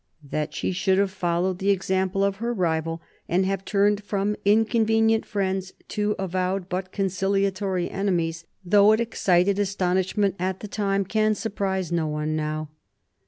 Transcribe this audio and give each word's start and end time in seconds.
That 0.27 0.51
she 0.55 0.71
should 0.71 0.97
have 0.97 1.11
followed 1.11 1.59
the 1.59 1.69
example 1.69 2.23
of 2.23 2.37
her 2.37 2.55
rival 2.55 3.03
and 3.29 3.45
have 3.45 3.63
turned 3.63 4.03
from 4.03 4.35
incon 4.43 4.83
venient 4.83 5.25
friends 5.25 5.73
to 5.89 6.15
avowed 6.17 6.67
but 6.69 6.91
conciliatory 6.91 7.87
enemies, 7.91 8.45
though 8.65 8.93
it 8.93 8.99
excited 8.99 9.59
astonishment 9.59 10.37
at 10.39 10.61
the 10.61 10.67
time, 10.67 11.05
can 11.05 11.35
surprise 11.35 11.91
no 11.91 12.07
one 12.07 12.35
now. 12.35 12.69